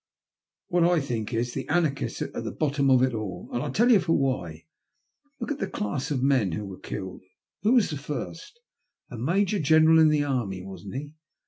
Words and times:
''Well, 0.71 0.81
what 0.81 0.93
I 0.93 0.99
think 0.99 1.31
is 1.31 1.53
that 1.53 1.59
the 1.59 1.69
Anarchists 1.71 2.23
are 2.23 2.35
at 2.35 2.43
the 2.43 2.51
bottom 2.51 2.87
116 2.87 2.89
THE 2.89 2.95
LUST 2.95 3.05
OP 3.05 3.05
HATE. 3.05 3.05
of 3.05 3.13
it 3.13 3.17
all, 3.21 3.49
and 3.53 3.61
I'll 3.63 3.71
tell 3.71 3.91
you 3.91 3.99
for 3.99 4.13
why. 4.13 4.65
Look 5.39 5.51
at 5.51 5.59
the 5.59 5.67
class 5.67 6.09
of 6.09 6.23
men 6.23 6.53
who 6.53 6.65
were 6.65 6.79
killed. 6.79 7.21
Who 7.61 7.73
was 7.73 7.91
the 7.91 7.97
first? 7.99 8.61
A 9.11 9.17
Major 9.19 9.59
General 9.59 9.99
in 9.99 10.09
the 10.09 10.23
army, 10.23 10.63
wasn't 10.63 10.95
he? 10.95 11.13